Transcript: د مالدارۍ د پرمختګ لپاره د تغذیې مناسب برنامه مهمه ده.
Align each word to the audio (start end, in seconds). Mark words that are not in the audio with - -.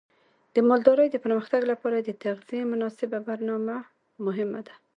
د 0.53 0.55
مالدارۍ 0.69 1.07
د 1.11 1.17
پرمختګ 1.25 1.61
لپاره 1.71 1.97
د 2.01 2.09
تغذیې 2.23 2.63
مناسب 2.71 3.11
برنامه 3.27 3.77
مهمه 4.25 4.61
ده. 4.67 4.73